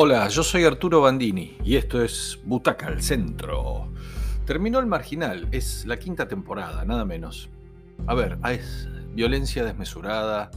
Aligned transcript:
Hola, 0.00 0.28
yo 0.28 0.44
soy 0.44 0.62
Arturo 0.62 1.00
Bandini 1.00 1.58
y 1.64 1.74
esto 1.74 2.00
es 2.00 2.38
Butaca 2.44 2.86
al 2.86 3.02
Centro. 3.02 3.88
Terminó 4.46 4.78
el 4.78 4.86
marginal, 4.86 5.48
es 5.50 5.86
la 5.86 5.98
quinta 5.98 6.28
temporada, 6.28 6.84
nada 6.84 7.04
menos. 7.04 7.48
A 8.06 8.14
ver, 8.14 8.38
es 8.48 8.88
violencia 9.12 9.64
desmesurada, 9.64 10.52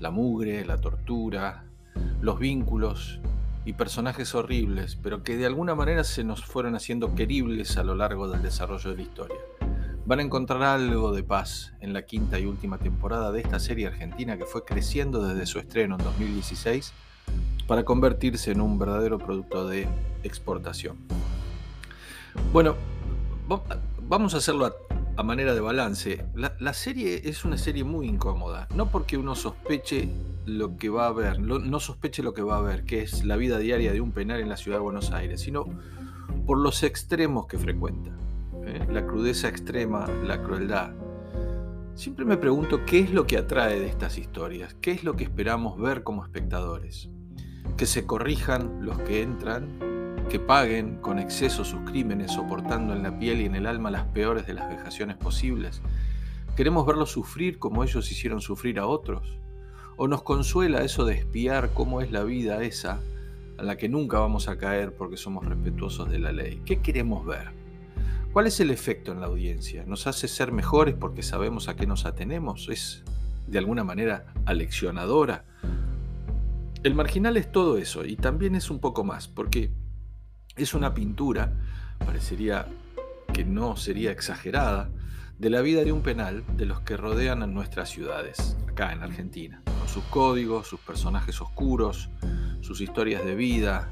la 0.00 0.10
mugre, 0.10 0.66
la 0.66 0.82
tortura, 0.82 1.64
los 2.20 2.38
vínculos 2.38 3.20
y 3.64 3.72
personajes 3.72 4.34
horribles, 4.34 4.96
pero 5.02 5.22
que 5.22 5.38
de 5.38 5.46
alguna 5.46 5.74
manera 5.74 6.04
se 6.04 6.22
nos 6.22 6.44
fueron 6.44 6.74
haciendo 6.74 7.14
queribles 7.14 7.78
a 7.78 7.84
lo 7.84 7.94
largo 7.94 8.28
del 8.28 8.42
desarrollo 8.42 8.90
de 8.90 8.96
la 8.96 9.02
historia. 9.02 9.38
Van 10.04 10.18
a 10.18 10.24
encontrar 10.24 10.62
algo 10.62 11.14
de 11.14 11.22
paz 11.22 11.72
en 11.80 11.94
la 11.94 12.04
quinta 12.04 12.38
y 12.38 12.44
última 12.44 12.76
temporada 12.76 13.32
de 13.32 13.40
esta 13.40 13.60
serie 13.60 13.86
argentina 13.86 14.36
que 14.36 14.44
fue 14.44 14.62
creciendo 14.62 15.26
desde 15.26 15.46
su 15.46 15.58
estreno 15.58 15.96
en 15.98 16.04
2016 16.04 16.92
para 17.66 17.84
convertirse 17.84 18.52
en 18.52 18.60
un 18.60 18.78
verdadero 18.78 19.18
producto 19.18 19.66
de 19.66 19.88
exportación. 20.22 20.96
Bueno, 22.52 22.74
vamos 24.08 24.34
a 24.34 24.38
hacerlo 24.38 24.72
a, 25.16 25.22
manera 25.22 25.54
de 25.54 25.60
balance. 25.60 26.24
La, 26.34 26.72
serie 26.74 27.22
es 27.24 27.44
una 27.44 27.56
serie 27.56 27.84
muy 27.84 28.08
incómoda, 28.08 28.68
no 28.74 28.90
porque 28.90 29.16
uno 29.16 29.34
sospeche 29.34 30.08
lo 30.44 30.76
que 30.76 30.88
va 30.88 31.06
a 31.06 31.12
ver, 31.12 31.40
no 31.40 31.80
sospeche 31.80 32.22
lo 32.22 32.34
que 32.34 32.42
va 32.42 32.58
a 32.58 32.60
ver, 32.60 32.84
que 32.84 33.02
es 33.02 33.24
la 33.24 33.36
vida 33.36 33.58
diaria 33.58 33.92
de 33.92 34.00
un 34.00 34.12
penal 34.12 34.40
en 34.40 34.48
la 34.48 34.56
ciudad 34.56 34.78
de 34.78 34.82
Buenos 34.82 35.12
Aires, 35.12 35.40
sino 35.40 35.64
por 36.46 36.58
los 36.58 36.82
extremos 36.82 37.46
que 37.46 37.58
frecuenta. 37.58 38.10
¿eh? 38.66 38.86
La 38.90 39.06
crudeza 39.06 39.48
extrema, 39.48 40.06
la 40.24 40.42
crueldad. 40.42 40.92
Siempre 41.94 42.24
me 42.24 42.36
pregunto 42.36 42.84
qué 42.84 42.98
es 42.98 43.12
lo 43.12 43.24
que 43.26 43.38
atrae 43.38 43.78
de 43.78 43.86
estas 43.86 44.18
historias, 44.18 44.74
qué 44.80 44.90
es 44.90 45.04
lo 45.04 45.14
que 45.14 45.24
esperamos 45.24 45.78
ver 45.78 46.02
como 46.02 46.24
espectadores 46.24 47.08
que 47.76 47.86
se 47.86 48.06
corrijan 48.06 48.84
los 48.84 48.98
que 49.00 49.22
entran, 49.22 49.68
que 50.28 50.38
paguen 50.38 50.96
con 50.96 51.18
exceso 51.18 51.64
sus 51.64 51.80
crímenes, 51.82 52.32
soportando 52.32 52.94
en 52.94 53.02
la 53.02 53.18
piel 53.18 53.40
y 53.40 53.46
en 53.46 53.54
el 53.54 53.66
alma 53.66 53.90
las 53.90 54.04
peores 54.04 54.46
de 54.46 54.54
las 54.54 54.68
vejaciones 54.68 55.16
posibles. 55.16 55.82
¿Queremos 56.56 56.86
verlos 56.86 57.10
sufrir 57.10 57.58
como 57.58 57.82
ellos 57.82 58.10
hicieron 58.10 58.40
sufrir 58.40 58.78
a 58.78 58.86
otros? 58.86 59.38
¿O 59.96 60.08
nos 60.08 60.22
consuela 60.22 60.82
eso 60.82 61.04
de 61.04 61.14
espiar 61.14 61.70
cómo 61.74 62.00
es 62.00 62.10
la 62.10 62.22
vida 62.22 62.62
esa 62.62 63.00
a 63.58 63.62
la 63.62 63.76
que 63.76 63.88
nunca 63.88 64.18
vamos 64.18 64.48
a 64.48 64.56
caer 64.56 64.94
porque 64.94 65.16
somos 65.16 65.44
respetuosos 65.44 66.08
de 66.10 66.18
la 66.18 66.32
ley? 66.32 66.62
¿Qué 66.64 66.80
queremos 66.80 67.26
ver? 67.26 67.52
¿Cuál 68.32 68.48
es 68.48 68.58
el 68.58 68.70
efecto 68.70 69.12
en 69.12 69.20
la 69.20 69.26
audiencia? 69.26 69.84
¿Nos 69.86 70.06
hace 70.06 70.26
ser 70.26 70.50
mejores 70.50 70.94
porque 70.94 71.22
sabemos 71.22 71.68
a 71.68 71.76
qué 71.76 71.86
nos 71.86 72.04
atenemos? 72.04 72.68
¿Es 72.68 73.04
de 73.46 73.58
alguna 73.58 73.84
manera 73.84 74.26
aleccionadora? 74.44 75.44
El 76.84 76.94
marginal 76.94 77.38
es 77.38 77.50
todo 77.50 77.78
eso 77.78 78.04
y 78.04 78.14
también 78.14 78.54
es 78.54 78.68
un 78.68 78.78
poco 78.78 79.04
más, 79.04 79.26
porque 79.26 79.70
es 80.54 80.74
una 80.74 80.92
pintura, 80.92 81.50
parecería 81.98 82.66
que 83.32 83.42
no 83.42 83.76
sería 83.76 84.10
exagerada, 84.10 84.90
de 85.38 85.48
la 85.48 85.62
vida 85.62 85.82
de 85.82 85.92
un 85.92 86.02
penal 86.02 86.44
de 86.58 86.66
los 86.66 86.80
que 86.80 86.98
rodean 86.98 87.42
a 87.42 87.46
nuestras 87.46 87.88
ciudades, 87.88 88.58
acá 88.68 88.92
en 88.92 89.02
Argentina, 89.02 89.62
con 89.64 89.88
sus 89.88 90.04
códigos, 90.04 90.68
sus 90.68 90.78
personajes 90.78 91.40
oscuros, 91.40 92.10
sus 92.60 92.82
historias 92.82 93.24
de 93.24 93.34
vida, 93.34 93.90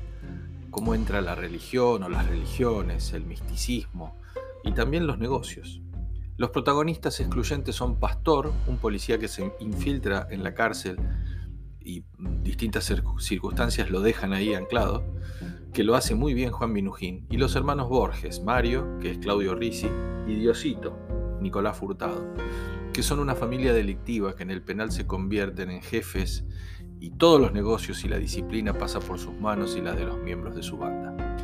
cómo 0.70 0.94
entra 0.94 1.22
la 1.22 1.34
religión 1.34 2.02
o 2.02 2.10
las 2.10 2.26
religiones, 2.26 3.14
el 3.14 3.24
misticismo 3.24 4.20
y 4.64 4.72
también 4.72 5.06
los 5.06 5.16
negocios. 5.16 5.80
Los 6.36 6.50
protagonistas 6.50 7.20
excluyentes 7.20 7.74
son 7.74 7.96
Pastor, 7.96 8.52
un 8.66 8.76
policía 8.76 9.18
que 9.18 9.28
se 9.28 9.50
infiltra 9.60 10.28
en 10.30 10.42
la 10.42 10.52
cárcel 10.52 10.98
y 11.84 12.04
distintas 12.42 12.92
circunstancias 13.18 13.90
lo 13.90 14.00
dejan 14.00 14.32
ahí 14.32 14.54
anclado, 14.54 15.04
que 15.72 15.84
lo 15.84 15.94
hace 15.94 16.14
muy 16.14 16.34
bien 16.34 16.52
Juan 16.52 16.72
Minujín, 16.72 17.26
y 17.30 17.36
los 17.36 17.56
hermanos 17.56 17.88
Borges, 17.88 18.42
Mario, 18.42 18.98
que 19.00 19.10
es 19.10 19.18
Claudio 19.18 19.54
Risi, 19.54 19.88
y 20.26 20.34
Diosito, 20.34 20.96
Nicolás 21.40 21.76
Furtado, 21.76 22.34
que 22.92 23.02
son 23.02 23.18
una 23.18 23.34
familia 23.34 23.72
delictiva 23.72 24.36
que 24.36 24.42
en 24.42 24.50
el 24.50 24.62
penal 24.62 24.92
se 24.92 25.06
convierten 25.06 25.70
en 25.70 25.82
jefes 25.82 26.44
y 27.00 27.10
todos 27.10 27.40
los 27.40 27.52
negocios 27.52 28.04
y 28.04 28.08
la 28.08 28.18
disciplina 28.18 28.74
pasa 28.74 29.00
por 29.00 29.18
sus 29.18 29.34
manos 29.34 29.76
y 29.76 29.80
las 29.80 29.96
de 29.96 30.04
los 30.04 30.18
miembros 30.18 30.54
de 30.54 30.62
su 30.62 30.76
banda. 30.76 31.36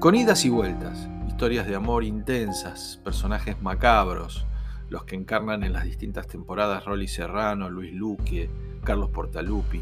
Con 0.00 0.14
idas 0.14 0.44
y 0.44 0.50
vueltas, 0.50 1.08
historias 1.28 1.66
de 1.66 1.76
amor 1.76 2.04
intensas, 2.04 3.00
personajes 3.04 3.60
macabros, 3.62 4.46
los 4.88 5.04
que 5.04 5.14
encarnan 5.16 5.62
en 5.62 5.72
las 5.72 5.84
distintas 5.84 6.26
temporadas 6.26 6.84
Rolly 6.84 7.08
Serrano, 7.08 7.70
Luis 7.70 7.92
Luque, 7.92 8.50
Carlos 8.82 9.10
Portalupi, 9.10 9.80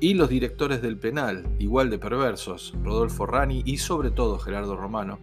y 0.00 0.14
los 0.14 0.28
directores 0.28 0.80
del 0.80 0.96
penal, 0.96 1.44
igual 1.58 1.90
de 1.90 1.98
perversos, 1.98 2.74
Rodolfo 2.84 3.26
Rani 3.26 3.62
y 3.64 3.78
sobre 3.78 4.10
todo 4.10 4.38
Gerardo 4.38 4.76
Romano, 4.76 5.18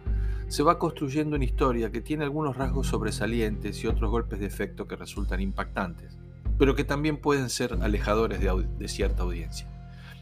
se 0.48 0.62
va 0.62 0.78
construyendo 0.78 1.36
una 1.36 1.44
historia 1.44 1.90
que 1.90 2.00
tiene 2.00 2.24
algunos 2.24 2.56
rasgos 2.56 2.88
sobresalientes 2.88 3.82
y 3.82 3.86
otros 3.86 4.10
golpes 4.10 4.38
de 4.38 4.46
efecto 4.46 4.86
que 4.86 4.96
resultan 4.96 5.40
impactantes, 5.40 6.16
pero 6.58 6.74
que 6.74 6.84
también 6.84 7.16
pueden 7.16 7.48
ser 7.48 7.76
alejadores 7.80 8.40
de, 8.40 8.88
cierta 8.88 9.22
audiencia. 9.22 9.66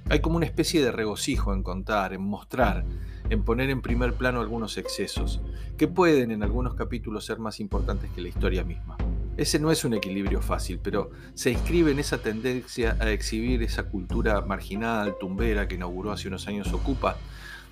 Hay 0.08 0.20
como 0.20 0.36
una 0.36 0.46
especie 0.46 0.82
de 0.84 0.92
regocijo 0.92 1.52
en 1.52 1.62
contar, 1.62 2.12
en 2.12 2.22
mostrar, 2.22 2.84
en 3.30 3.42
poner 3.42 3.70
en 3.70 3.82
primer 3.82 4.14
plano 4.14 4.40
algunos 4.40 4.78
excesos, 4.78 5.40
que 5.76 5.88
pueden 5.88 6.30
en 6.30 6.42
algunos 6.42 6.74
capítulos 6.74 7.24
ser 7.24 7.38
más 7.38 7.58
importantes 7.58 8.10
que 8.10 8.20
la 8.20 8.28
historia 8.28 8.64
misma. 8.64 8.96
Ese 9.36 9.58
no 9.58 9.72
es 9.72 9.84
un 9.84 9.94
equilibrio 9.94 10.40
fácil, 10.40 10.78
pero 10.80 11.10
se 11.34 11.50
inscribe 11.50 11.90
en 11.90 11.98
esa 11.98 12.18
tendencia 12.18 12.96
a 13.00 13.10
exhibir 13.10 13.62
esa 13.64 13.84
cultura 13.84 14.40
marginal, 14.42 15.16
tumbera, 15.18 15.66
que 15.66 15.74
inauguró 15.74 16.12
hace 16.12 16.28
unos 16.28 16.46
años 16.46 16.72
Ocupa, 16.72 17.16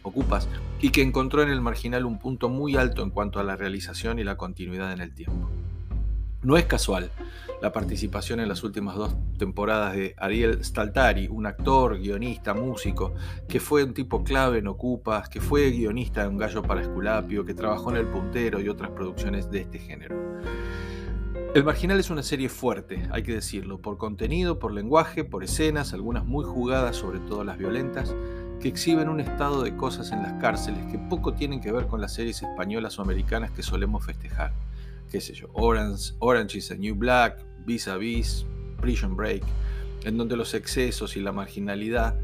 Ocupas 0.03 0.49
y 0.81 0.91
que 0.91 1.03
encontró 1.03 1.43
en 1.43 1.51
el 1.51 1.61
marginal 1.61 2.05
un 2.05 2.19
punto 2.19 2.49
muy 2.49 2.77
alto 2.77 3.05
en 3.05 3.11
cuanto 3.11 3.39
a 3.39 3.45
la 3.45 3.55
realización 3.55 4.19
y 4.19 4.25
la 4.25 4.37
continuidad 4.37 4.93
en 4.93 5.01
el 5.01 5.15
tiempo. 5.15 5.49
No 6.43 6.57
es 6.57 6.65
casual 6.65 7.13
la 7.61 7.71
participación 7.71 8.41
en 8.41 8.49
las 8.49 8.65
últimas 8.65 8.97
dos 8.97 9.15
temporadas 9.39 9.95
de 9.95 10.17
Ariel 10.19 10.65
Staltari, 10.65 11.29
un 11.29 11.47
actor, 11.47 12.01
guionista, 12.01 12.53
músico, 12.55 13.15
que 13.49 13.61
fue 13.61 13.85
un 13.85 13.95
tipo 13.95 14.25
clave 14.25 14.59
en 14.59 14.67
Ocupas, 14.67 15.29
que 15.29 15.41
fue 15.41 15.71
guionista 15.71 16.23
de 16.23 16.29
Un 16.29 16.39
gallo 16.39 16.61
para 16.65 16.81
Esculapio, 16.81 17.45
que 17.45 17.55
trabajó 17.55 17.91
en 17.91 17.99
El 17.99 18.09
Puntero 18.09 18.61
y 18.61 18.69
otras 18.69 18.91
producciones 18.91 19.49
de 19.53 19.61
este 19.61 19.79
género. 19.79 20.17
El 21.55 21.65
Marginal 21.65 22.01
es 22.01 22.09
una 22.09 22.23
serie 22.23 22.49
fuerte, 22.49 23.07
hay 23.11 23.23
que 23.23 23.35
decirlo, 23.35 23.77
por 23.77 23.99
contenido, 23.99 24.59
por 24.59 24.73
lenguaje, 24.73 25.23
por 25.23 25.45
escenas, 25.45 25.93
algunas 25.93 26.25
muy 26.25 26.47
jugadas, 26.47 26.97
sobre 26.97 27.19
todo 27.19 27.45
las 27.45 27.59
violentas, 27.59 28.15
que 28.59 28.69
exhiben 28.69 29.11
un 29.11 29.21
estado 29.21 29.63
de 29.63 29.77
cosas 29.77 30.13
en 30.13 30.23
las 30.23 30.33
cárceles 30.41 30.91
que 30.91 30.99
poco 30.99 31.35
tienen 31.35 31.61
que 31.61 31.71
ver 31.71 31.89
con 31.89 32.01
las 32.01 32.15
series 32.15 32.43
españolas 32.43 32.99
o 32.99 33.03
americanas 33.03 33.51
que 33.51 33.63
solemos 33.63 34.03
festejar. 34.07 34.55
Qué 35.11 35.21
sé 35.21 35.35
yo, 35.35 35.51
Orange, 35.53 36.15
Orange 36.21 36.57
is 36.57 36.71
a 36.71 36.75
New 36.75 36.95
Black, 36.95 37.45
Vis 37.67 37.87
a 37.87 37.99
Vis, 37.99 38.47
Prison 38.81 39.15
Break, 39.15 39.43
en 40.05 40.17
donde 40.17 40.39
los 40.39 40.55
excesos 40.55 41.19
y 41.19 41.21
la 41.21 41.33
marginalidad 41.33 42.15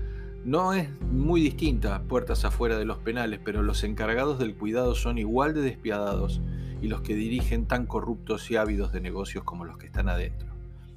no 0.46 0.72
es 0.72 0.88
muy 1.02 1.42
distinta 1.42 2.00
puertas 2.04 2.46
afuera 2.46 2.78
de 2.78 2.86
los 2.86 2.96
penales, 2.96 3.40
pero 3.44 3.62
los 3.62 3.84
encargados 3.84 4.38
del 4.38 4.54
cuidado 4.54 4.94
son 4.94 5.18
igual 5.18 5.52
de 5.52 5.60
despiadados 5.60 6.40
y 6.80 6.88
los 6.88 7.00
que 7.00 7.14
dirigen 7.14 7.66
tan 7.66 7.86
corruptos 7.86 8.50
y 8.50 8.56
ávidos 8.56 8.92
de 8.92 9.00
negocios 9.00 9.44
como 9.44 9.64
los 9.64 9.78
que 9.78 9.86
están 9.86 10.08
adentro. 10.08 10.48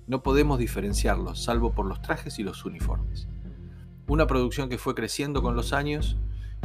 No 0.08 0.24
podemos 0.24 0.60
diferenciarlos, 0.60 1.44
salvo 1.44 1.72
por 1.72 1.86
los 1.86 2.02
trajes 2.02 2.40
y 2.40 2.44
los 2.44 2.66
uniformes. 2.66 3.28
Una 4.08 4.28
producción 4.28 4.68
que 4.68 4.78
fue 4.78 4.96
creciendo 4.96 5.42
con 5.42 5.56
los 5.56 5.74
años 5.74 6.18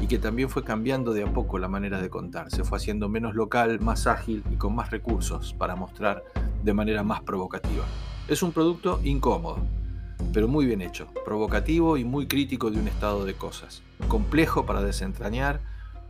y 0.02 0.06
que 0.08 0.18
también 0.18 0.50
fue 0.50 0.64
cambiando 0.64 1.12
de 1.12 1.22
a 1.22 1.32
poco 1.32 1.58
la 1.58 1.68
manera 1.68 2.00
de 2.00 2.10
contar. 2.10 2.50
Se 2.50 2.64
fue 2.64 2.78
haciendo 2.78 3.08
menos 3.08 3.34
local, 3.34 3.80
más 3.80 4.06
ágil 4.06 4.42
y 4.50 4.56
con 4.56 4.74
más 4.74 4.90
recursos 4.90 5.54
para 5.54 5.76
mostrar 5.76 6.24
de 6.62 6.74
manera 6.74 7.02
más 7.02 7.22
provocativa. 7.22 7.84
Es 8.28 8.42
un 8.42 8.52
producto 8.52 9.00
incómodo, 9.04 9.58
pero 10.32 10.48
muy 10.48 10.66
bien 10.66 10.82
hecho, 10.82 11.06
provocativo 11.24 11.96
y 11.96 12.04
muy 12.04 12.26
crítico 12.26 12.70
de 12.70 12.80
un 12.80 12.88
estado 12.88 13.24
de 13.24 13.34
cosas, 13.34 13.82
complejo 14.08 14.66
para 14.66 14.82
desentrañar 14.82 15.60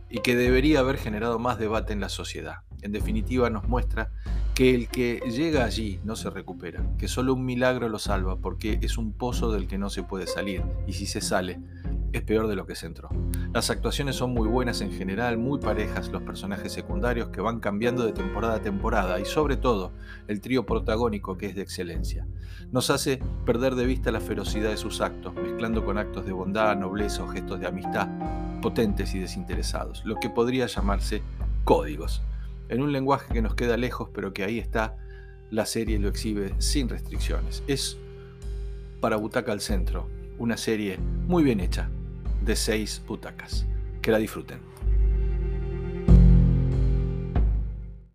y 0.09 0.19
que 0.19 0.35
debería 0.35 0.79
haber 0.79 0.97
generado 0.97 1.39
más 1.39 1.59
debate 1.59 1.93
en 1.93 1.99
la 1.99 2.09
sociedad. 2.09 2.57
En 2.81 2.91
definitiva 2.91 3.49
nos 3.49 3.67
muestra 3.67 4.11
que 4.53 4.73
el 4.73 4.87
que 4.87 5.21
llega 5.29 5.65
allí 5.65 5.99
no 6.03 6.15
se 6.15 6.29
recupera, 6.29 6.83
que 6.97 7.07
solo 7.07 7.33
un 7.33 7.45
milagro 7.45 7.89
lo 7.89 7.99
salva 7.99 8.37
porque 8.37 8.79
es 8.81 8.97
un 8.97 9.13
pozo 9.13 9.51
del 9.51 9.67
que 9.67 9.77
no 9.77 9.89
se 9.89 10.03
puede 10.03 10.27
salir 10.27 10.63
y 10.87 10.93
si 10.93 11.05
se 11.05 11.21
sale 11.21 11.59
es 12.13 12.21
peor 12.23 12.47
de 12.47 12.55
lo 12.55 12.65
que 12.65 12.75
se 12.75 12.87
entró. 12.87 13.09
Las 13.53 13.69
actuaciones 13.69 14.15
son 14.15 14.33
muy 14.33 14.47
buenas 14.47 14.81
en 14.81 14.91
general, 14.91 15.37
muy 15.37 15.59
parejas 15.59 16.09
los 16.09 16.23
personajes 16.23 16.71
secundarios 16.71 17.29
que 17.29 17.41
van 17.41 17.59
cambiando 17.59 18.05
de 18.05 18.13
temporada 18.13 18.55
a 18.55 18.61
temporada 18.61 19.19
y 19.19 19.25
sobre 19.25 19.57
todo 19.57 19.91
el 20.27 20.41
trío 20.41 20.65
protagónico 20.65 21.37
que 21.37 21.47
es 21.47 21.55
de 21.55 21.61
excelencia. 21.61 22.25
Nos 22.71 22.89
hace 22.89 23.19
perder 23.45 23.75
de 23.75 23.85
vista 23.85 24.11
la 24.11 24.21
ferocidad 24.21 24.69
de 24.69 24.77
sus 24.77 25.01
actos, 25.01 25.35
mezclando 25.35 25.85
con 25.85 25.97
actos 25.97 26.25
de 26.25 26.31
bondad, 26.31 26.75
nobleza 26.77 27.23
o 27.23 27.27
gestos 27.27 27.59
de 27.59 27.67
amistad 27.67 28.07
potentes 28.61 29.13
y 29.13 29.19
desinteresados, 29.19 30.03
lo 30.05 30.15
que 30.15 30.29
podría 30.29 30.67
llamarse 30.67 31.21
códigos 31.63 32.21
en 32.69 32.81
un 32.81 32.91
lenguaje 32.91 33.33
que 33.33 33.41
nos 33.41 33.55
queda 33.55 33.77
lejos, 33.77 34.09
pero 34.13 34.33
que 34.33 34.43
ahí 34.43 34.59
está, 34.59 34.95
la 35.51 35.65
serie 35.65 35.99
lo 35.99 36.09
exhibe 36.09 36.53
sin 36.59 36.89
restricciones. 36.89 37.63
Es 37.67 37.97
para 38.99 39.15
Butaca 39.15 39.51
al 39.51 39.61
Centro, 39.61 40.09
una 40.37 40.57
serie 40.57 40.97
muy 41.27 41.43
bien 41.43 41.59
hecha. 41.59 41.89
de 42.43 42.55
seis 42.55 43.01
butacas. 43.05 43.65
Que 44.01 44.11
la 44.11 44.19
disfruten. 44.19 44.59